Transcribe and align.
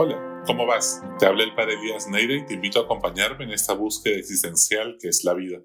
Hola, 0.00 0.44
¿cómo 0.46 0.64
vas? 0.64 1.02
Te 1.18 1.26
habla 1.26 1.42
el 1.42 1.56
padre 1.56 1.74
Elías 1.74 2.06
Neira 2.06 2.32
y 2.36 2.46
te 2.46 2.54
invito 2.54 2.78
a 2.78 2.84
acompañarme 2.84 3.42
en 3.42 3.50
esta 3.50 3.72
búsqueda 3.72 4.16
existencial 4.16 4.96
que 5.00 5.08
es 5.08 5.24
la 5.24 5.34
vida. 5.34 5.60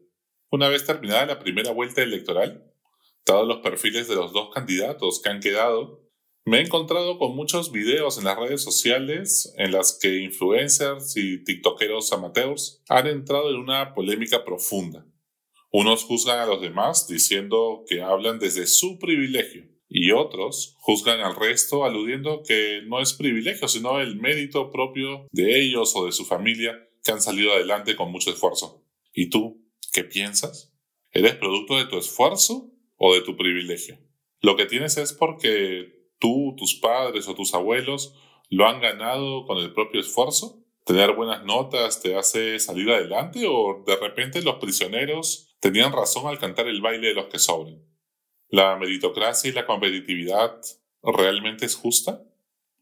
Una 0.50 0.70
vez 0.70 0.88
terminada 0.88 1.28
la 1.28 1.38
primera 1.38 1.72
vuelta 1.72 2.02
electoral, 2.02 2.74
dados 3.28 3.48
los 3.48 3.58
perfiles 3.58 4.08
de 4.08 4.16
los 4.16 4.34
dos 4.34 4.50
candidatos 4.52 5.22
que 5.22 5.30
han 5.30 5.40
quedado, 5.40 6.10
me 6.46 6.58
he 6.58 6.62
encontrado 6.62 7.20
con 7.20 7.36
muchos 7.36 7.72
videos 7.72 8.18
en 8.18 8.24
las 8.24 8.40
redes 8.40 8.64
sociales 8.64 9.54
en 9.60 9.72
las 9.72 10.00
que 10.02 10.22
influencers 10.22 11.16
y 11.16 11.44
tiktokeros 11.44 12.12
amateurs 12.12 12.82
han 12.90 13.06
entrado 13.06 13.52
en 13.52 13.58
una 13.58 13.94
polémica 13.94 14.44
profunda. 14.44 15.06
Unos 15.72 16.06
juzgan 16.06 16.40
a 16.40 16.48
los 16.48 16.60
demás 16.60 17.08
diciendo 17.08 17.84
que 17.88 18.02
hablan 18.02 18.40
desde 18.40 18.66
su 18.66 18.98
privilegio 18.98 19.73
y 19.94 20.12
otros 20.12 20.76
juzgan 20.80 21.22
al 21.22 21.36
resto 21.36 21.86
aludiendo 21.86 22.42
que 22.42 22.82
no 22.88 23.00
es 23.00 23.14
privilegio 23.14 23.68
sino 23.68 24.02
el 24.02 24.16
mérito 24.16 24.72
propio 24.72 25.28
de 25.32 25.62
ellos 25.62 25.96
o 25.96 26.08
de 26.08 26.12
su 26.12 26.26
familia 26.26 26.90
que 27.04 27.12
han 27.12 27.22
salido 27.22 27.54
adelante 27.54 27.96
con 27.96 28.12
mucho 28.12 28.32
esfuerzo. 28.32 28.84
¿Y 29.14 29.30
tú 29.30 29.64
qué 29.94 30.04
piensas? 30.04 30.74
¿Eres 31.12 31.36
producto 31.36 31.78
de 31.78 31.86
tu 31.86 31.98
esfuerzo 31.98 32.72
o 32.98 33.14
de 33.14 33.22
tu 33.22 33.38
privilegio? 33.38 34.00
Lo 34.42 34.56
que 34.56 34.66
tienes 34.66 34.98
es 34.98 35.14
porque 35.14 36.10
tú, 36.20 36.56
tus 36.58 36.74
padres 36.74 37.28
o 37.28 37.36
tus 37.36 37.54
abuelos 37.54 38.16
lo 38.50 38.68
han 38.68 38.82
ganado 38.82 39.46
con 39.46 39.60
el 39.60 39.74
propio 39.74 40.02
esfuerzo? 40.02 40.60
¿Tener 40.86 41.14
buenas 41.14 41.46
notas 41.46 42.02
te 42.02 42.16
hace 42.16 42.60
salir 42.60 42.90
adelante 42.90 43.46
o 43.48 43.84
de 43.86 43.96
repente 43.96 44.42
los 44.42 44.56
prisioneros 44.56 45.56
tenían 45.60 45.94
razón 45.94 46.28
al 46.28 46.40
cantar 46.40 46.68
el 46.68 46.82
baile 46.82 47.10
de 47.10 47.14
los 47.14 47.28
que 47.28 47.38
sobren? 47.38 47.93
¿La 48.54 48.76
meritocracia 48.76 49.50
y 49.50 49.54
la 49.54 49.66
competitividad 49.66 50.62
realmente 51.02 51.66
es 51.66 51.74
justa? 51.74 52.24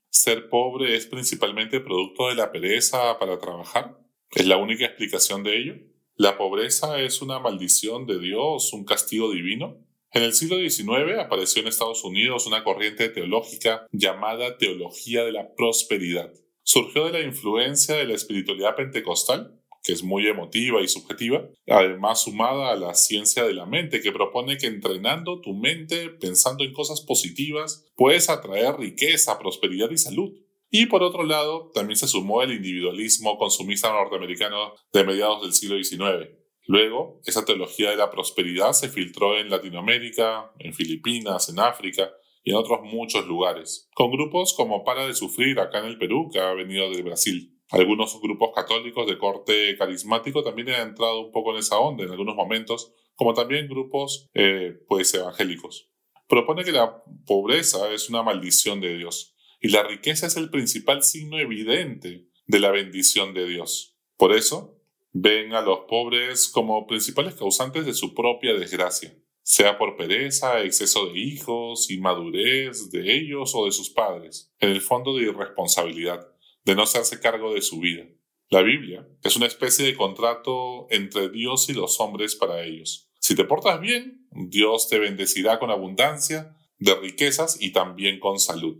¿Ser 0.10 0.50
pobre 0.50 0.98
es 0.98 1.06
principalmente 1.06 1.80
producto 1.80 2.28
de 2.28 2.36
la 2.36 2.52
pereza 2.52 3.18
para 3.18 3.40
trabajar? 3.40 3.98
¿Es 4.32 4.46
la 4.48 4.58
única 4.58 4.84
explicación 4.84 5.44
de 5.44 5.58
ello? 5.58 5.76
¿La 6.18 6.38
pobreza 6.38 7.00
es 7.00 7.22
una 7.22 7.40
maldición 7.40 8.06
de 8.06 8.20
Dios, 8.20 8.74
un 8.74 8.84
castigo 8.84 9.32
divino? 9.32 9.78
En 10.12 10.24
el 10.24 10.34
siglo 10.34 10.58
XIX 10.58 11.18
apareció 11.20 11.62
en 11.62 11.70
Estados 11.70 12.04
Unidos 12.04 12.48
una 12.48 12.66
corriente 12.66 13.08
teológica 13.08 13.88
llamada 13.94 14.58
Teología 14.58 15.24
de 15.24 15.32
la 15.32 15.56
Prosperidad. 15.56 16.34
Surgió 16.64 17.06
de 17.06 17.14
la 17.14 17.22
influencia 17.22 17.96
de 17.96 18.08
la 18.08 18.16
espiritualidad 18.16 18.76
pentecostal, 18.76 19.61
que 19.84 19.94
es 19.94 20.04
muy 20.04 20.28
emotiva 20.28 20.82
y 20.82 20.88
subjetiva, 20.88 21.48
además 21.68 22.24
sumada 22.24 22.72
a 22.72 22.76
la 22.76 22.94
ciencia 22.94 23.44
de 23.44 23.54
la 23.54 23.66
mente, 23.66 24.02
que 24.02 24.12
propone 24.12 24.58
que 24.58 24.68
entrenando 24.68 25.42
tu 25.42 25.54
mente, 25.54 26.10
pensando 26.10 26.64
en 26.64 26.74
cosas 26.74 27.02
positivas, 27.02 27.86
puedes 27.96 28.30
atraer 28.30 28.78
riqueza, 28.78 29.40
prosperidad 29.40 29.90
y 29.92 29.98
salud. 29.98 30.32
Y 30.70 30.86
por 30.86 31.04
otro 31.04 31.24
lado, 31.24 31.72
también 31.74 31.98
se 31.98 32.08
sumó 32.08 32.44
el 32.44 32.54
individualismo 32.54 33.38
consumista 33.38 33.92
norteamericano 33.92 34.74
de 34.94 35.04
mediados 35.04 35.42
del 35.42 35.54
siglo 35.54 35.76
XIX, 35.82 36.42
Luego, 36.68 37.20
esa 37.26 37.44
teología 37.44 37.90
de 37.90 37.98
la 37.98 38.12
prosperidad 38.12 38.72
se 38.74 38.90
filtró 38.90 39.38
en 39.38 39.50
Latinoamérica, 39.50 40.52
en 40.60 40.74
Filipinas, 40.74 41.50
en 41.50 41.60
África 41.60 42.12
y 42.44 42.52
en 42.52 42.58
otros 42.58 42.80
muchos 42.84 43.26
lugares, 43.28 43.90
con 43.96 44.12
grupos 44.12 44.54
como 44.54 44.84
Para 44.84 45.08
de 45.08 45.14
Sufrir 45.14 45.60
acá 45.60 45.80
en 45.80 45.86
el 45.86 45.98
Perú, 45.98 46.30
que 46.32 46.40
ha 46.40 46.54
venido 46.54 46.90
del 46.90 47.04
Brasil. 47.04 47.60
Algunos 47.72 48.20
grupos 48.22 48.52
católicos 48.54 49.08
de 49.08 49.18
corte 49.18 49.78
carismático 49.78 50.44
también 50.44 50.70
han 50.70 50.90
entrado 50.90 51.22
un 51.22 51.32
poco 51.32 51.54
en 51.54 51.60
esa 51.60 51.80
onda 51.80 52.04
en 52.04 52.12
algunos 52.12 52.36
momentos, 52.36 52.94
como 53.16 53.34
también 53.34 53.70
grupos 53.70 54.30
eh, 54.34 54.78
pues 54.88 55.14
evangélicos. 55.14 55.90
Propone 56.28 56.64
que 56.64 56.74
la 56.74 57.02
pobreza 57.26 57.92
es 57.92 58.10
una 58.10 58.24
maldición 58.24 58.82
de 58.82 58.98
Dios 58.98 59.36
y 59.62 59.70
la 59.70 59.84
riqueza 59.84 60.28
es 60.28 60.36
el 60.36 60.50
principal 60.50 61.04
signo 61.04 61.40
evidente 61.40 62.28
de 62.46 62.60
la 62.60 62.72
bendición 62.72 63.34
de 63.34 63.48
Dios. 63.48 63.96
Por 64.18 64.34
eso, 64.34 64.78
ven 65.14 65.54
a 65.54 65.62
los 65.62 65.80
pobres 65.88 66.50
como 66.50 66.88
principales 66.88 67.36
causantes 67.36 67.86
de 67.86 67.94
su 67.94 68.14
propia 68.14 68.54
desgracia, 68.54 69.16
sea 69.44 69.78
por 69.78 69.96
pereza, 69.98 70.62
exceso 70.62 71.08
de 71.08 71.20
hijos, 71.20 71.90
inmadurez 71.90 72.92
de 72.92 73.16
ellos 73.16 73.54
o 73.56 73.66
de 73.66 73.72
sus 73.72 73.90
padres, 73.90 74.54
en 74.60 74.70
el 74.70 74.82
fondo 74.82 75.16
de 75.16 75.24
irresponsabilidad, 75.24 76.31
de 76.64 76.76
no 76.76 76.84
hacerse 76.84 77.20
cargo 77.20 77.54
de 77.54 77.62
su 77.62 77.80
vida. 77.80 78.06
La 78.50 78.62
Biblia 78.62 79.08
es 79.24 79.36
una 79.36 79.46
especie 79.46 79.86
de 79.86 79.96
contrato 79.96 80.88
entre 80.90 81.30
Dios 81.30 81.70
y 81.70 81.74
los 81.74 82.00
hombres 82.00 82.36
para 82.36 82.64
ellos. 82.64 83.10
Si 83.20 83.36
te 83.36 83.46
portas 83.46 83.80
bien, 83.80 84.28
Dios 84.32 84.90
te 84.90 85.00
bendecirá 85.00 85.60
con 85.60 85.72
abundancia 85.72 86.56
de 86.78 86.96
riquezas 86.96 87.62
y 87.62 87.72
también 87.72 88.20
con 88.20 88.40
salud. 88.40 88.78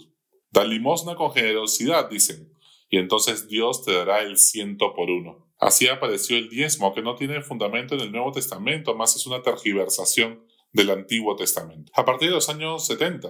Da 0.50 0.66
limosna 0.66 1.16
con 1.16 1.32
generosidad, 1.32 2.10
dicen, 2.10 2.52
y 2.90 2.98
entonces 2.98 3.48
Dios 3.48 3.86
te 3.86 3.94
dará 3.94 4.22
el 4.22 4.38
ciento 4.38 4.94
por 4.94 5.10
uno. 5.10 5.48
Así 5.58 5.88
apareció 5.88 6.38
el 6.38 6.50
diezmo, 6.50 6.94
que 6.94 7.02
no 7.02 7.16
tiene 7.16 7.42
fundamento 7.42 7.96
en 7.96 8.02
el 8.02 8.12
Nuevo 8.12 8.32
Testamento, 8.32 8.96
más 8.96 9.16
es 9.16 9.26
una 9.28 9.42
tergiversación 9.42 10.44
del 10.74 10.90
Antiguo 10.90 11.36
Testamento. 11.36 11.92
A 11.96 12.06
partir 12.06 12.30
de 12.30 12.36
los 12.36 12.50
años 12.50 12.86
70, 12.88 13.30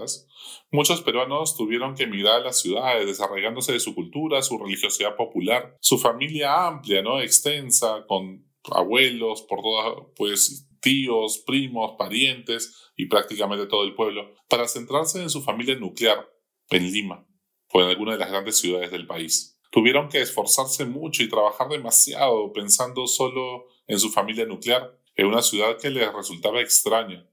muchos 0.71 1.01
peruanos 1.01 1.55
tuvieron 1.57 1.95
que 1.95 2.03
emigrar 2.03 2.41
a 2.41 2.45
las 2.45 2.59
ciudades, 2.59 3.07
desarrollándose 3.07 3.73
de 3.73 3.79
su 3.79 3.95
cultura, 3.95 4.41
su 4.41 4.57
religiosidad 4.57 5.15
popular, 5.15 5.77
su 5.81 5.97
familia 5.97 6.67
amplia, 6.67 7.01
¿no? 7.01 7.19
extensa, 7.19 8.05
con 8.07 8.45
abuelos, 8.71 9.41
por 9.43 9.61
todas, 9.61 10.07
pues 10.15 10.67
tíos, 10.81 11.43
primos, 11.45 11.93
parientes 11.97 12.91
y 12.95 13.05
prácticamente 13.05 13.67
todo 13.67 13.83
el 13.83 13.95
pueblo, 13.95 14.33
para 14.49 14.67
centrarse 14.67 15.21
en 15.21 15.29
su 15.29 15.41
familia 15.41 15.75
nuclear, 15.75 16.29
en 16.69 16.91
Lima, 16.91 17.27
o 17.71 17.81
en 17.81 17.87
alguna 17.87 18.13
de 18.13 18.19
las 18.19 18.29
grandes 18.29 18.57
ciudades 18.59 18.91
del 18.91 19.07
país. 19.07 19.59
Tuvieron 19.71 20.09
que 20.09 20.21
esforzarse 20.21 20.85
mucho 20.85 21.23
y 21.23 21.29
trabajar 21.29 21.69
demasiado 21.69 22.51
pensando 22.51 23.07
solo 23.07 23.67
en 23.87 23.99
su 23.99 24.09
familia 24.09 24.45
nuclear, 24.45 24.99
en 25.15 25.27
una 25.27 25.41
ciudad 25.41 25.77
que 25.77 25.89
les 25.89 26.11
resultaba 26.11 26.61
extraña. 26.61 27.27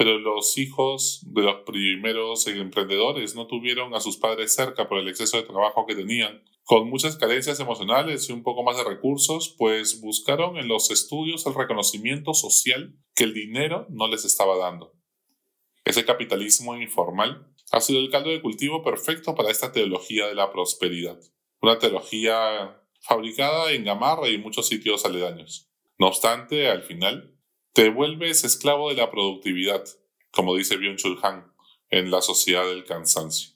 Pero 0.00 0.18
los 0.18 0.56
hijos 0.56 1.20
de 1.26 1.42
los 1.42 1.56
primeros 1.66 2.46
emprendedores 2.46 3.34
no 3.34 3.46
tuvieron 3.46 3.94
a 3.94 4.00
sus 4.00 4.16
padres 4.16 4.54
cerca 4.54 4.88
por 4.88 4.96
el 4.96 5.08
exceso 5.08 5.36
de 5.36 5.42
trabajo 5.42 5.84
que 5.84 5.94
tenían. 5.94 6.42
Con 6.64 6.88
muchas 6.88 7.18
carencias 7.18 7.60
emocionales 7.60 8.30
y 8.30 8.32
un 8.32 8.42
poco 8.42 8.62
más 8.62 8.78
de 8.78 8.84
recursos, 8.84 9.54
pues 9.58 10.00
buscaron 10.00 10.56
en 10.56 10.68
los 10.68 10.90
estudios 10.90 11.44
el 11.44 11.54
reconocimiento 11.54 12.32
social 12.32 12.96
que 13.14 13.24
el 13.24 13.34
dinero 13.34 13.86
no 13.90 14.08
les 14.08 14.24
estaba 14.24 14.56
dando. 14.56 14.94
Ese 15.84 16.06
capitalismo 16.06 16.74
informal 16.78 17.52
ha 17.70 17.82
sido 17.82 18.00
el 18.00 18.08
caldo 18.08 18.30
de 18.30 18.40
cultivo 18.40 18.82
perfecto 18.82 19.34
para 19.34 19.50
esta 19.50 19.70
teología 19.70 20.28
de 20.28 20.34
la 20.34 20.50
prosperidad 20.50 21.20
una 21.60 21.78
teología 21.78 22.80
fabricada 23.02 23.72
en 23.72 23.84
Gamarra 23.84 24.28
y 24.28 24.38
muchos 24.38 24.66
sitios 24.66 25.04
aledaños. 25.04 25.70
No 25.98 26.08
obstante, 26.08 26.68
al 26.68 26.82
final, 26.82 27.38
te 27.72 27.88
vuelves 27.88 28.44
esclavo 28.44 28.90
de 28.90 28.96
la 28.96 29.10
productividad, 29.10 29.84
como 30.30 30.56
dice 30.56 30.78
Byung-Chul 30.78 31.18
Han 31.22 31.52
en 31.90 32.10
La 32.10 32.20
Sociedad 32.20 32.66
del 32.66 32.84
Cansancio. 32.84 33.50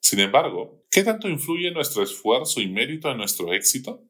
Sin 0.00 0.20
embargo, 0.20 0.84
¿qué 0.90 1.02
tanto 1.02 1.28
influye 1.28 1.70
nuestro 1.70 2.02
esfuerzo 2.02 2.60
y 2.60 2.68
mérito 2.68 3.10
en 3.10 3.18
nuestro 3.18 3.52
éxito? 3.52 4.02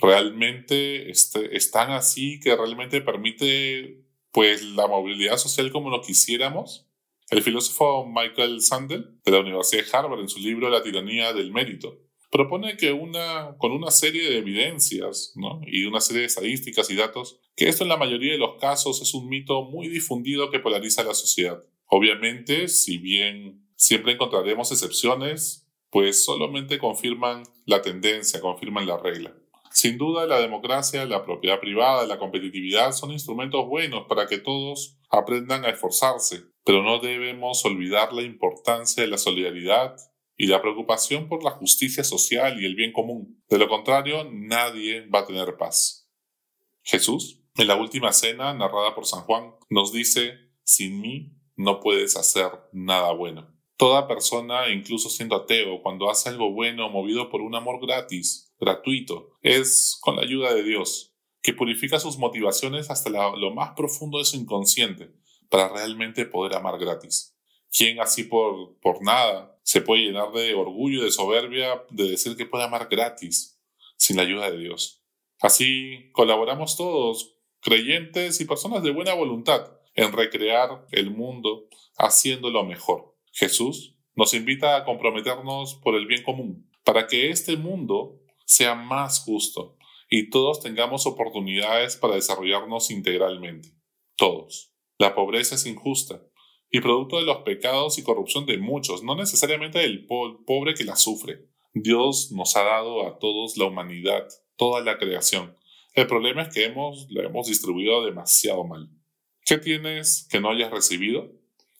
¿Realmente 0.00 1.10
este, 1.10 1.56
es 1.56 1.70
tan 1.70 1.90
así 1.90 2.40
que 2.40 2.56
realmente 2.56 3.00
permite 3.00 4.04
pues 4.32 4.62
la 4.62 4.86
movilidad 4.86 5.36
social 5.36 5.70
como 5.70 5.90
lo 5.90 6.00
quisiéramos? 6.00 6.86
El 7.30 7.42
filósofo 7.42 8.06
Michael 8.06 8.60
Sandel 8.60 9.20
de 9.24 9.30
la 9.30 9.40
Universidad 9.40 9.84
de 9.84 9.96
Harvard 9.96 10.20
en 10.20 10.28
su 10.28 10.40
libro 10.40 10.68
La 10.68 10.82
tiranía 10.82 11.32
del 11.32 11.52
mérito 11.52 12.09
propone 12.30 12.76
que 12.76 12.92
una, 12.92 13.56
con 13.58 13.72
una 13.72 13.90
serie 13.90 14.30
de 14.30 14.38
evidencias 14.38 15.34
y 15.66 15.84
una 15.84 16.00
serie 16.00 16.20
de 16.20 16.26
estadísticas 16.26 16.90
y 16.90 16.96
datos, 16.96 17.40
que 17.56 17.68
esto 17.68 17.82
en 17.82 17.90
la 17.90 17.96
mayoría 17.96 18.32
de 18.32 18.38
los 18.38 18.58
casos 18.60 19.02
es 19.02 19.14
un 19.14 19.28
mito 19.28 19.62
muy 19.64 19.88
difundido 19.88 20.50
que 20.50 20.60
polariza 20.60 21.02
la 21.02 21.14
sociedad. 21.14 21.62
Obviamente, 21.86 22.68
si 22.68 22.98
bien 22.98 23.66
siempre 23.74 24.12
encontraremos 24.12 24.70
excepciones, 24.70 25.66
pues 25.90 26.24
solamente 26.24 26.78
confirman 26.78 27.42
la 27.66 27.82
tendencia, 27.82 28.40
confirman 28.40 28.86
la 28.86 28.96
regla. 28.96 29.34
Sin 29.72 29.98
duda, 29.98 30.26
la 30.26 30.40
democracia, 30.40 31.04
la 31.04 31.24
propiedad 31.24 31.60
privada, 31.60 32.06
la 32.06 32.18
competitividad 32.18 32.92
son 32.92 33.12
instrumentos 33.12 33.66
buenos 33.66 34.06
para 34.08 34.26
que 34.26 34.38
todos 34.38 34.98
aprendan 35.10 35.64
a 35.64 35.70
esforzarse, 35.70 36.42
pero 36.64 36.82
no 36.82 36.98
debemos 37.00 37.64
olvidar 37.64 38.12
la 38.12 38.22
importancia 38.22 39.02
de 39.02 39.08
la 39.08 39.18
solidaridad 39.18 39.96
y 40.40 40.46
la 40.46 40.62
preocupación 40.62 41.28
por 41.28 41.44
la 41.44 41.50
justicia 41.50 42.02
social 42.02 42.62
y 42.62 42.64
el 42.64 42.74
bien 42.74 42.94
común. 42.94 43.42
De 43.50 43.58
lo 43.58 43.68
contrario, 43.68 44.26
nadie 44.32 45.06
va 45.06 45.18
a 45.18 45.26
tener 45.26 45.58
paz. 45.58 46.10
Jesús, 46.82 47.42
en 47.56 47.68
la 47.68 47.76
última 47.76 48.10
cena 48.14 48.54
narrada 48.54 48.94
por 48.94 49.04
San 49.04 49.20
Juan, 49.24 49.52
nos 49.68 49.92
dice, 49.92 50.32
sin 50.64 51.02
mí 51.02 51.34
no 51.56 51.80
puedes 51.80 52.16
hacer 52.16 52.50
nada 52.72 53.12
bueno. 53.12 53.54
Toda 53.76 54.08
persona, 54.08 54.70
incluso 54.70 55.10
siendo 55.10 55.36
ateo, 55.36 55.82
cuando 55.82 56.08
hace 56.08 56.30
algo 56.30 56.50
bueno 56.54 56.88
movido 56.88 57.28
por 57.28 57.42
un 57.42 57.54
amor 57.54 57.78
gratis, 57.78 58.54
gratuito, 58.58 59.36
es 59.42 59.98
con 60.00 60.16
la 60.16 60.22
ayuda 60.22 60.54
de 60.54 60.62
Dios, 60.62 61.14
que 61.42 61.52
purifica 61.52 62.00
sus 62.00 62.16
motivaciones 62.16 62.88
hasta 62.88 63.10
lo 63.10 63.50
más 63.54 63.72
profundo 63.76 64.16
de 64.16 64.24
su 64.24 64.38
inconsciente, 64.38 65.10
para 65.50 65.68
realmente 65.68 66.24
poder 66.24 66.56
amar 66.56 66.78
gratis. 66.78 67.36
¿Quién 67.70 68.00
así 68.00 68.24
por, 68.24 68.78
por 68.80 69.02
nada 69.02 69.59
se 69.70 69.82
puede 69.82 70.02
llenar 70.02 70.32
de 70.32 70.52
orgullo 70.52 71.04
de 71.04 71.12
soberbia 71.12 71.84
de 71.90 72.10
decir 72.10 72.36
que 72.36 72.44
puede 72.44 72.64
amar 72.64 72.88
gratis, 72.90 73.62
sin 73.96 74.16
la 74.16 74.22
ayuda 74.22 74.50
de 74.50 74.58
Dios. 74.58 75.00
Así 75.40 76.10
colaboramos 76.10 76.76
todos, 76.76 77.36
creyentes 77.60 78.40
y 78.40 78.46
personas 78.46 78.82
de 78.82 78.90
buena 78.90 79.14
voluntad, 79.14 79.78
en 79.94 80.12
recrear 80.12 80.88
el 80.90 81.12
mundo 81.12 81.68
haciéndolo 81.96 82.64
mejor. 82.64 83.14
Jesús 83.30 83.94
nos 84.16 84.34
invita 84.34 84.76
a 84.76 84.84
comprometernos 84.84 85.76
por 85.76 85.94
el 85.94 86.08
bien 86.08 86.24
común, 86.24 86.68
para 86.82 87.06
que 87.06 87.30
este 87.30 87.56
mundo 87.56 88.18
sea 88.46 88.74
más 88.74 89.20
justo 89.20 89.76
y 90.08 90.30
todos 90.30 90.58
tengamos 90.58 91.06
oportunidades 91.06 91.96
para 91.96 92.16
desarrollarnos 92.16 92.90
integralmente. 92.90 93.68
Todos. 94.16 94.72
La 94.98 95.14
pobreza 95.14 95.54
es 95.54 95.64
injusta 95.64 96.26
y 96.70 96.80
producto 96.80 97.18
de 97.18 97.24
los 97.24 97.38
pecados 97.38 97.98
y 97.98 98.02
corrupción 98.02 98.46
de 98.46 98.58
muchos, 98.58 99.02
no 99.02 99.16
necesariamente 99.16 99.80
del 99.80 100.06
pobre 100.06 100.74
que 100.74 100.84
la 100.84 100.96
sufre. 100.96 101.46
Dios 101.74 102.32
nos 102.32 102.56
ha 102.56 102.62
dado 102.62 103.06
a 103.06 103.18
todos 103.18 103.56
la 103.56 103.66
humanidad, 103.66 104.26
toda 104.56 104.80
la 104.80 104.98
creación. 104.98 105.56
El 105.94 106.06
problema 106.06 106.42
es 106.42 106.54
que 106.54 106.64
hemos, 106.64 107.06
la 107.10 107.24
hemos 107.24 107.48
distribuido 107.48 108.04
demasiado 108.04 108.64
mal. 108.64 108.88
¿Qué 109.44 109.58
tienes 109.58 110.28
que 110.30 110.40
no 110.40 110.50
hayas 110.50 110.70
recibido? 110.70 111.32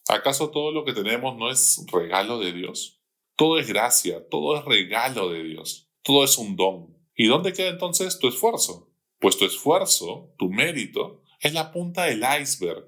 ¿Acaso 0.09 0.49
todo 0.49 0.71
lo 0.71 0.83
que 0.83 0.93
tenemos 0.93 1.37
no 1.37 1.49
es 1.49 1.85
regalo 1.91 2.39
de 2.39 2.51
Dios? 2.51 3.01
Todo 3.37 3.59
es 3.59 3.67
gracia, 3.67 4.27
todo 4.29 4.57
es 4.57 4.65
regalo 4.65 5.29
de 5.29 5.43
Dios, 5.43 5.89
todo 6.03 6.25
es 6.25 6.37
un 6.37 6.57
don. 6.57 6.97
¿Y 7.15 7.27
dónde 7.27 7.53
queda 7.53 7.69
entonces 7.69 8.19
tu 8.19 8.27
esfuerzo? 8.27 8.91
Pues 9.19 9.37
tu 9.37 9.45
esfuerzo, 9.45 10.33
tu 10.37 10.49
mérito, 10.49 11.21
es 11.39 11.53
la 11.53 11.71
punta 11.71 12.05
del 12.05 12.23
iceberg, 12.41 12.85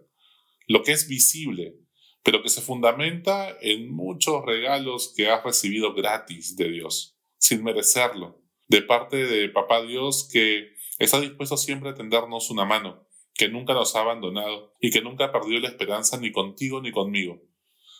lo 0.68 0.84
que 0.84 0.92
es 0.92 1.08
visible, 1.08 1.78
pero 2.24 2.42
que 2.42 2.50
se 2.50 2.62
fundamenta 2.62 3.56
en 3.62 3.94
muchos 3.94 4.44
regalos 4.46 5.14
que 5.16 5.30
has 5.30 5.44
recibido 5.44 5.94
gratis 5.94 6.56
de 6.56 6.70
Dios, 6.70 7.18
sin 7.38 7.64
merecerlo, 7.64 8.42
de 8.68 8.82
parte 8.82 9.18
de 9.18 9.50
Papá 9.50 9.82
Dios 9.84 10.30
que 10.32 10.74
está 11.00 11.20
dispuesto 11.20 11.58
siempre 11.58 11.90
a 11.90 11.96
tendernos 11.96 12.50
una 12.50 12.66
mano, 12.66 13.08
que 13.34 13.50
nunca 13.50 13.74
nos 13.74 13.96
ha 13.96 14.02
abandonado 14.02 14.74
y 14.80 14.92
que 14.92 15.02
nunca 15.02 15.32
perdió 15.32 15.60
la 15.60 15.68
esperanza 15.68 16.18
ni 16.18 16.32
contigo 16.32 16.82
ni 16.82 16.92
conmigo. 16.92 17.42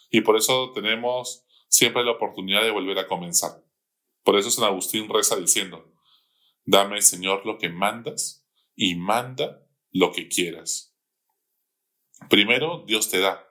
Y 0.10 0.22
por 0.22 0.38
eso 0.38 0.72
tenemos 0.74 1.46
siempre 1.68 2.04
la 2.04 2.12
oportunidad 2.12 2.64
de 2.64 2.72
volver 2.72 3.00
a 3.00 3.08
comenzar. 3.08 3.64
Por 4.24 4.38
eso 4.38 4.52
San 4.52 4.66
Agustín 4.66 5.10
reza 5.10 5.36
diciendo, 5.36 5.92
Dame, 6.66 7.02
Señor, 7.02 7.46
lo 7.46 7.58
que 7.58 7.70
mandas 7.70 8.48
y 8.76 8.96
manda 8.96 9.68
lo 9.92 10.12
que 10.12 10.30
quieras. 10.30 10.96
Primero, 12.30 12.84
Dios 12.88 13.10
te 13.10 13.20
da, 13.20 13.43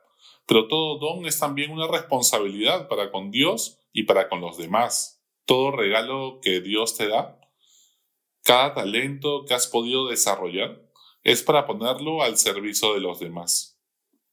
pero 0.46 0.68
todo 0.68 0.98
don 0.98 1.26
es 1.26 1.38
también 1.38 1.70
una 1.70 1.86
responsabilidad 1.86 2.88
para 2.88 3.10
con 3.10 3.30
Dios 3.30 3.80
y 3.92 4.04
para 4.04 4.28
con 4.28 4.40
los 4.40 4.56
demás. 4.56 5.22
Todo 5.44 5.70
regalo 5.70 6.40
que 6.42 6.60
Dios 6.60 6.96
te 6.96 7.08
da, 7.08 7.38
cada 8.42 8.74
talento 8.74 9.44
que 9.46 9.54
has 9.54 9.66
podido 9.66 10.08
desarrollar, 10.08 10.82
es 11.22 11.42
para 11.42 11.66
ponerlo 11.66 12.22
al 12.22 12.36
servicio 12.36 12.94
de 12.94 13.00
los 13.00 13.20
demás. 13.20 13.80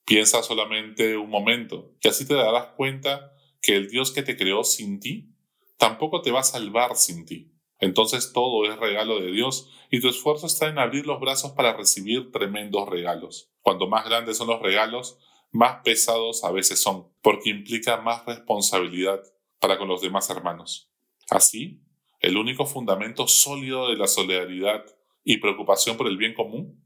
Piensa 0.05 0.41
solamente 0.41 1.17
un 1.17 1.29
momento, 1.29 1.91
que 2.01 2.09
así 2.09 2.27
te 2.27 2.33
darás 2.33 2.67
cuenta 2.75 3.33
que 3.61 3.75
el 3.75 3.89
Dios 3.89 4.11
que 4.11 4.23
te 4.23 4.35
creó 4.35 4.63
sin 4.63 4.99
ti, 4.99 5.35
tampoco 5.77 6.21
te 6.21 6.31
va 6.31 6.39
a 6.39 6.43
salvar 6.43 6.95
sin 6.95 7.25
ti. 7.25 7.53
Entonces 7.79 8.33
todo 8.33 8.65
es 8.65 8.77
regalo 8.77 9.19
de 9.19 9.31
Dios 9.31 9.69
y 9.89 10.01
tu 10.01 10.09
esfuerzo 10.09 10.47
está 10.47 10.67
en 10.67 10.79
abrir 10.79 11.05
los 11.05 11.19
brazos 11.19 11.51
para 11.51 11.73
recibir 11.73 12.31
tremendos 12.31 12.89
regalos. 12.89 13.51
Cuanto 13.61 13.87
más 13.87 14.05
grandes 14.05 14.37
son 14.37 14.47
los 14.47 14.61
regalos, 14.61 15.17
más 15.51 15.81
pesados 15.83 16.43
a 16.43 16.51
veces 16.51 16.81
son, 16.81 17.07
porque 17.21 17.49
implica 17.49 18.01
más 18.01 18.25
responsabilidad 18.25 19.21
para 19.59 19.77
con 19.77 19.87
los 19.87 20.01
demás 20.01 20.29
hermanos. 20.29 20.91
Así, 21.29 21.81
el 22.19 22.37
único 22.37 22.65
fundamento 22.65 23.27
sólido 23.27 23.89
de 23.89 23.97
la 23.97 24.07
solidaridad 24.07 24.85
y 25.23 25.37
preocupación 25.37 25.97
por 25.97 26.07
el 26.07 26.17
bien 26.17 26.33
común 26.33 26.85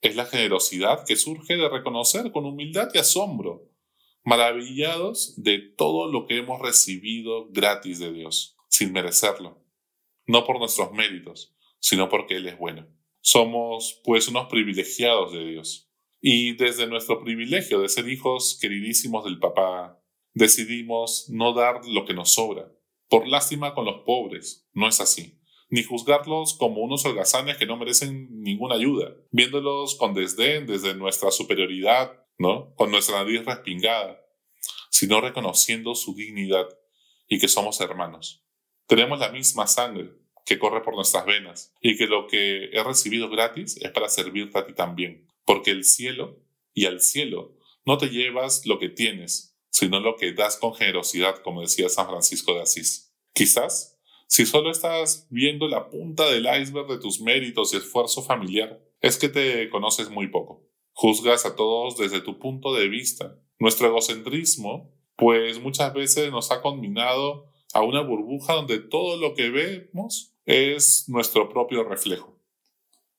es 0.00 0.16
la 0.16 0.26
generosidad 0.26 1.04
que 1.06 1.16
surge 1.16 1.56
de 1.56 1.68
reconocer 1.68 2.32
con 2.32 2.44
humildad 2.44 2.88
y 2.92 2.98
asombro, 2.98 3.70
maravillados 4.24 5.34
de 5.42 5.58
todo 5.58 6.10
lo 6.10 6.26
que 6.26 6.38
hemos 6.38 6.60
recibido 6.60 7.48
gratis 7.50 7.98
de 7.98 8.12
Dios, 8.12 8.56
sin 8.68 8.92
merecerlo, 8.92 9.64
no 10.26 10.44
por 10.44 10.58
nuestros 10.58 10.92
méritos, 10.92 11.54
sino 11.78 12.08
porque 12.08 12.36
Él 12.36 12.46
es 12.46 12.58
bueno. 12.58 12.86
Somos, 13.20 14.00
pues, 14.04 14.26
unos 14.26 14.48
privilegiados 14.48 15.32
de 15.32 15.44
Dios. 15.44 15.91
Y 16.24 16.52
desde 16.54 16.86
nuestro 16.86 17.20
privilegio 17.20 17.80
de 17.80 17.88
ser 17.88 18.08
hijos 18.08 18.56
queridísimos 18.60 19.24
del 19.24 19.40
papá, 19.40 20.00
decidimos 20.34 21.26
no 21.28 21.52
dar 21.52 21.84
lo 21.84 22.04
que 22.04 22.14
nos 22.14 22.34
sobra, 22.34 22.70
por 23.08 23.26
lástima 23.26 23.74
con 23.74 23.86
los 23.86 24.04
pobres. 24.06 24.68
No 24.72 24.86
es 24.86 25.00
así. 25.00 25.40
Ni 25.68 25.82
juzgarlos 25.82 26.54
como 26.54 26.80
unos 26.80 27.04
holgazanes 27.04 27.56
que 27.56 27.66
no 27.66 27.76
merecen 27.76 28.40
ninguna 28.40 28.76
ayuda, 28.76 29.16
viéndolos 29.32 29.96
con 29.96 30.14
desdén 30.14 30.64
desde 30.68 30.94
nuestra 30.94 31.32
superioridad, 31.32 32.24
¿no? 32.38 32.72
Con 32.76 32.92
nuestra 32.92 33.16
nariz 33.16 33.44
respingada, 33.44 34.24
sino 34.90 35.20
reconociendo 35.20 35.96
su 35.96 36.14
dignidad 36.14 36.68
y 37.26 37.40
que 37.40 37.48
somos 37.48 37.80
hermanos. 37.80 38.44
Tenemos 38.86 39.18
la 39.18 39.32
misma 39.32 39.66
sangre 39.66 40.12
que 40.46 40.60
corre 40.60 40.84
por 40.84 40.94
nuestras 40.94 41.26
venas 41.26 41.74
y 41.80 41.96
que 41.96 42.06
lo 42.06 42.28
que 42.28 42.66
he 42.66 42.84
recibido 42.84 43.28
gratis 43.28 43.76
es 43.78 43.90
para 43.90 44.08
servirte 44.08 44.56
a 44.56 44.66
ti 44.66 44.72
también 44.72 45.31
porque 45.52 45.70
el 45.70 45.84
cielo 45.84 46.40
y 46.72 46.86
al 46.86 47.02
cielo 47.02 47.58
no 47.84 47.98
te 47.98 48.08
llevas 48.08 48.64
lo 48.64 48.78
que 48.78 48.88
tienes, 48.88 49.54
sino 49.68 50.00
lo 50.00 50.16
que 50.16 50.32
das 50.32 50.56
con 50.56 50.72
generosidad, 50.72 51.42
como 51.42 51.60
decía 51.60 51.90
San 51.90 52.06
Francisco 52.06 52.54
de 52.54 52.62
Asís. 52.62 53.12
Quizás, 53.34 54.00
si 54.28 54.46
solo 54.46 54.70
estás 54.70 55.26
viendo 55.28 55.68
la 55.68 55.90
punta 55.90 56.24
del 56.30 56.46
iceberg 56.58 56.86
de 56.86 56.96
tus 56.96 57.20
méritos 57.20 57.74
y 57.74 57.76
esfuerzo 57.76 58.22
familiar, 58.22 58.82
es 59.02 59.18
que 59.18 59.28
te 59.28 59.68
conoces 59.68 60.08
muy 60.08 60.28
poco. 60.28 60.66
Juzgas 60.94 61.44
a 61.44 61.54
todos 61.54 61.98
desde 61.98 62.22
tu 62.22 62.38
punto 62.38 62.72
de 62.72 62.88
vista. 62.88 63.38
Nuestro 63.58 63.88
egocentrismo, 63.88 64.90
pues 65.16 65.60
muchas 65.60 65.92
veces 65.92 66.30
nos 66.30 66.50
ha 66.50 66.62
combinado 66.62 67.52
a 67.74 67.82
una 67.82 68.00
burbuja 68.00 68.54
donde 68.54 68.78
todo 68.78 69.18
lo 69.18 69.34
que 69.34 69.50
vemos 69.50 70.34
es 70.46 71.10
nuestro 71.10 71.50
propio 71.50 71.84
reflejo. 71.84 72.40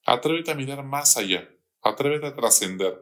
Atrévete 0.03 0.49
a 0.49 0.55
mirar 0.55 0.83
más 0.83 1.15
allá 1.15 1.47
Atrévete 1.83 2.27
a 2.27 2.35
trascender. 2.35 2.97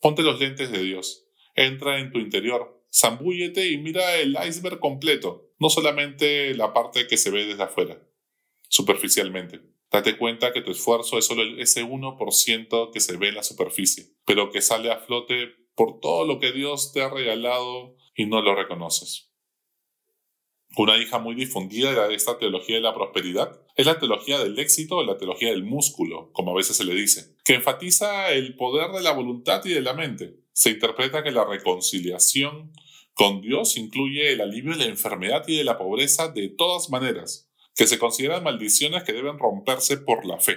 Ponte 0.00 0.22
los 0.22 0.38
lentes 0.38 0.70
de 0.70 0.82
Dios. 0.82 1.26
Entra 1.54 1.98
en 1.98 2.12
tu 2.12 2.18
interior. 2.18 2.84
Zambúllete 2.92 3.70
y 3.70 3.78
mira 3.78 4.16
el 4.16 4.36
iceberg 4.46 4.80
completo, 4.80 5.52
no 5.58 5.70
solamente 5.70 6.54
la 6.54 6.72
parte 6.72 7.06
que 7.06 7.16
se 7.16 7.30
ve 7.30 7.46
desde 7.46 7.62
afuera, 7.62 8.02
superficialmente. 8.68 9.60
Date 9.92 10.16
cuenta 10.16 10.52
que 10.52 10.60
tu 10.60 10.72
esfuerzo 10.72 11.16
es 11.18 11.26
solo 11.26 11.42
ese 11.60 11.84
1% 11.84 12.90
que 12.92 13.00
se 13.00 13.16
ve 13.16 13.28
en 13.28 13.36
la 13.36 13.42
superficie, 13.42 14.06
pero 14.24 14.50
que 14.50 14.60
sale 14.60 14.90
a 14.90 14.98
flote 14.98 15.54
por 15.74 16.00
todo 16.00 16.26
lo 16.26 16.40
que 16.40 16.52
Dios 16.52 16.92
te 16.92 17.02
ha 17.02 17.10
regalado 17.10 17.96
y 18.14 18.26
no 18.26 18.42
lo 18.42 18.54
reconoces. 18.54 19.29
Una 20.76 20.96
hija 20.98 21.18
muy 21.18 21.34
difundida 21.34 22.06
de 22.06 22.14
esta 22.14 22.38
teología 22.38 22.76
de 22.76 22.82
la 22.82 22.94
prosperidad 22.94 23.60
es 23.74 23.86
la 23.86 23.98
teología 23.98 24.38
del 24.38 24.58
éxito 24.58 24.98
o 24.98 25.04
la 25.04 25.18
teología 25.18 25.50
del 25.50 25.64
músculo, 25.64 26.30
como 26.32 26.52
a 26.52 26.56
veces 26.56 26.76
se 26.76 26.84
le 26.84 26.94
dice, 26.94 27.34
que 27.44 27.54
enfatiza 27.54 28.30
el 28.30 28.54
poder 28.54 28.92
de 28.92 29.02
la 29.02 29.12
voluntad 29.12 29.64
y 29.64 29.70
de 29.70 29.80
la 29.80 29.94
mente. 29.94 30.36
Se 30.52 30.70
interpreta 30.70 31.24
que 31.24 31.32
la 31.32 31.44
reconciliación 31.44 32.72
con 33.14 33.40
Dios 33.40 33.76
incluye 33.76 34.32
el 34.32 34.40
alivio 34.40 34.72
de 34.72 34.84
la 34.84 34.90
enfermedad 34.90 35.42
y 35.48 35.56
de 35.56 35.64
la 35.64 35.76
pobreza 35.76 36.28
de 36.28 36.48
todas 36.50 36.88
maneras, 36.88 37.50
que 37.74 37.88
se 37.88 37.98
consideran 37.98 38.44
maldiciones 38.44 39.02
que 39.02 39.12
deben 39.12 39.38
romperse 39.38 39.96
por 39.96 40.24
la 40.24 40.38
fe. 40.38 40.56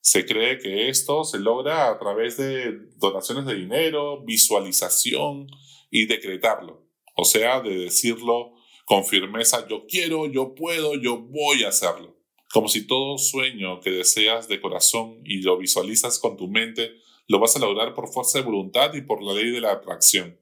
Se 0.00 0.24
cree 0.24 0.58
que 0.58 0.88
esto 0.88 1.24
se 1.24 1.40
logra 1.40 1.88
a 1.88 1.98
través 1.98 2.36
de 2.36 2.78
donaciones 2.96 3.44
de 3.44 3.56
dinero, 3.56 4.22
visualización 4.24 5.48
y 5.90 6.06
decretarlo, 6.06 6.86
o 7.16 7.24
sea, 7.24 7.60
de 7.60 7.76
decirlo 7.76 8.57
con 8.88 9.04
firmeza, 9.04 9.68
yo 9.68 9.84
quiero, 9.86 10.24
yo 10.24 10.54
puedo, 10.54 10.94
yo 10.94 11.18
voy 11.18 11.62
a 11.62 11.68
hacerlo. 11.68 12.16
Como 12.50 12.68
si 12.68 12.86
todo 12.86 13.18
sueño 13.18 13.80
que 13.80 13.90
deseas 13.90 14.48
de 14.48 14.62
corazón 14.62 15.20
y 15.26 15.42
lo 15.42 15.58
visualizas 15.58 16.18
con 16.18 16.38
tu 16.38 16.48
mente, 16.48 16.92
lo 17.26 17.38
vas 17.38 17.54
a 17.54 17.58
lograr 17.58 17.92
por 17.92 18.10
fuerza 18.10 18.38
de 18.38 18.46
voluntad 18.46 18.94
y 18.94 19.02
por 19.02 19.22
la 19.22 19.34
ley 19.34 19.50
de 19.50 19.60
la 19.60 19.72
atracción. 19.72 20.40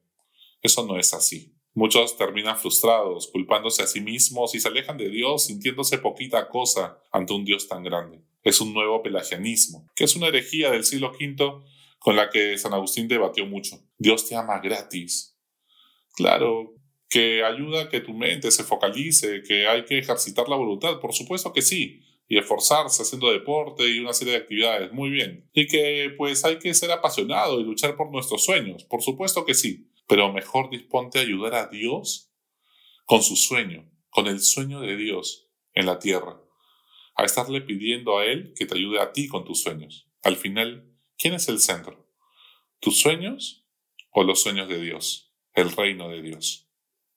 Eso 0.63 0.87
no 0.87 0.97
es 0.97 1.13
así. 1.13 1.57
Muchos 1.75 2.17
terminan 2.17 2.57
frustrados, 2.57 3.27
culpándose 3.27 3.83
a 3.83 3.89
sí 3.89 4.01
mismos 4.01 4.55
y 4.55 4.61
se 4.61 4.69
alejan 4.69 4.97
de 4.97 5.11
Dios 5.11 5.47
sintiéndose 5.47 5.99
poquita 5.99 6.49
cosa 6.49 7.03
ante 7.11 7.33
un 7.33 7.45
Dios 7.45 7.67
tan 7.67 7.83
grande. 7.83 8.23
Es 8.45 8.61
un 8.61 8.73
nuevo 8.73 9.03
pelagianismo, 9.03 9.89
que 9.97 10.05
es 10.05 10.15
una 10.15 10.29
herejía 10.29 10.71
del 10.71 10.85
siglo 10.85 11.11
V 11.11 11.65
con 11.99 12.15
la 12.15 12.31
que 12.31 12.57
San 12.59 12.75
Agustín 12.75 13.09
debatió 13.09 13.45
mucho. 13.45 13.81
Dios 13.99 14.29
te 14.29 14.37
ama 14.37 14.61
gratis. 14.61 15.37
Claro, 16.15 16.77
que 17.09 17.45
ayuda 17.45 17.83
a 17.83 17.89
que 17.89 18.01
tu 18.01 18.13
mente 18.13 18.51
se 18.51 18.65
focalice, 18.65 19.43
que 19.43 19.67
hay 19.67 19.85
que 19.85 19.99
ejercitar 19.99 20.49
la 20.49 20.57
voluntad, 20.57 21.01
por 21.01 21.13
supuesto 21.13 21.53
que 21.53 21.63
sí, 21.63 22.03
y 22.29 22.39
esforzarse 22.39 23.03
haciendo 23.03 23.31
deporte 23.31 23.89
y 23.89 24.01
una 24.01 24.13
serie 24.13 24.35
de 24.35 24.41
actividades, 24.41 24.93
muy 24.93 25.11
bien. 25.11 25.49
Y 25.53 25.67
que 25.67 26.13
pues 26.17 26.45
hay 26.45 26.59
que 26.59 26.75
ser 26.75 26.91
apasionado 26.91 27.61
y 27.61 27.65
luchar 27.65 27.97
por 27.97 28.11
nuestros 28.11 28.45
sueños, 28.45 28.85
por 28.85 29.03
supuesto 29.03 29.45
que 29.45 29.55
sí, 29.55 29.91
pero 30.09 30.33
mejor 30.33 30.71
disponte 30.71 31.19
a 31.19 31.23
ayudar 31.23 31.55
a 31.55 31.67
Dios 31.69 32.33
con 33.05 33.23
su 33.23 33.37
sueño, 33.37 33.89
con 34.11 34.27
el 34.27 34.41
sueño 34.41 34.81
de 34.81 34.97
Dios 34.97 35.49
en 35.75 35.87
la 35.87 35.99
tierra, 35.99 36.41
a 37.15 37.25
estarle 37.25 37.61
pidiendo 37.61 38.19
a 38.19 38.25
Él 38.25 38.53
que 38.57 38.67
te 38.67 38.77
ayude 38.77 39.01
a 39.01 39.13
ti 39.13 39.29
con 39.29 39.45
tus 39.45 39.63
sueños. 39.63 40.09
Al 40.23 40.37
final, 40.37 40.93
¿quién 41.17 41.35
es 41.35 41.49
el 41.49 41.61
centro? 41.61 42.09
¿Tus 42.81 42.99
sueños 42.99 43.65
o 44.11 44.25
los 44.25 44.43
sueños 44.43 44.69
de 44.69 44.81
Dios, 44.81 45.33
el 45.55 45.71
reino 45.71 46.09
de 46.09 46.23
Dios? 46.23 46.66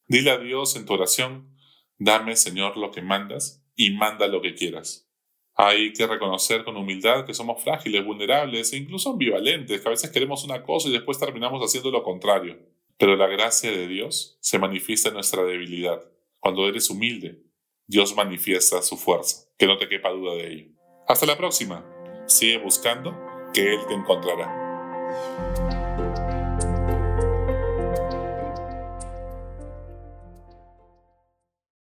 Dile 0.10 0.32
a 0.32 0.40
Dios 0.40 0.76
en 0.76 0.88
tu 0.88 0.94
oración, 0.94 1.56
dame 2.00 2.36
Señor 2.36 2.78
lo 2.78 2.90
que 2.90 3.04
mandas 3.04 3.64
y 3.76 3.92
manda 3.92 4.28
lo 4.28 4.42
que 4.42 4.56
quieras. 4.56 5.08
Hay 5.54 5.94
que 5.94 6.08
reconocer 6.08 6.64
con 6.64 6.78
humildad 6.78 7.26
que 7.26 7.36
somos 7.36 7.64
frágiles, 7.64 8.04
vulnerables 8.04 8.74
e 8.74 8.78
incluso 8.78 9.12
ambivalentes, 9.12 9.80
que 9.80 9.88
a 9.88 9.92
veces 9.92 10.10
queremos 10.10 10.44
una 10.44 10.64
cosa 10.64 10.90
y 10.90 10.94
después 10.94 11.20
terminamos 11.20 11.62
haciendo 11.62 11.92
lo 11.92 12.02
contrario. 12.02 12.58
Pero 12.98 13.16
la 13.16 13.28
gracia 13.28 13.70
de 13.70 13.88
Dios 13.88 14.40
se 14.42 14.58
manifiesta 14.58 15.10
en 15.10 15.16
nuestra 15.16 15.44
debilidad. 15.44 16.02
Cuando 16.40 16.68
eres 16.68 16.90
humilde, 16.90 17.44
Dios 17.86 18.16
manifiesta 18.16 18.82
su 18.82 18.98
fuerza. 18.98 19.48
Que 19.60 19.68
no 19.68 19.78
te 19.78 19.88
quepa 19.88 20.10
duda 20.10 20.34
de 20.34 20.52
ello. 20.52 20.72
Hasta 21.08 21.28
la 21.28 21.38
próxima. 21.38 21.86
Sigue 22.26 22.58
buscando 22.58 23.16
que 23.54 23.76
Él 23.76 23.80
te 23.88 23.94
encontrará. 23.94 25.79